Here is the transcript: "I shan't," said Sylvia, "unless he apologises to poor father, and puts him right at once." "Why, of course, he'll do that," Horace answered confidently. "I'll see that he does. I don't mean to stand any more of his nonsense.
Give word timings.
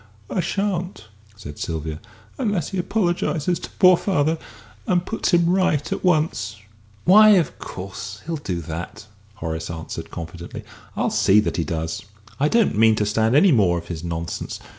"I 0.31 0.39
shan't," 0.39 1.05
said 1.35 1.59
Sylvia, 1.59 1.99
"unless 2.39 2.69
he 2.69 2.79
apologises 2.79 3.59
to 3.59 3.69
poor 3.77 3.95
father, 3.95 4.39
and 4.87 5.05
puts 5.05 5.31
him 5.31 5.47
right 5.47 5.91
at 5.93 6.03
once." 6.03 6.55
"Why, 7.05 7.35
of 7.37 7.59
course, 7.59 8.21
he'll 8.25 8.37
do 8.37 8.61
that," 8.61 9.05
Horace 9.35 9.69
answered 9.69 10.09
confidently. 10.09 10.63
"I'll 10.95 11.11
see 11.11 11.39
that 11.41 11.57
he 11.57 11.63
does. 11.63 12.01
I 12.39 12.47
don't 12.47 12.75
mean 12.79 12.95
to 12.95 13.05
stand 13.05 13.35
any 13.35 13.51
more 13.51 13.77
of 13.77 13.89
his 13.89 14.03
nonsense. 14.03 14.59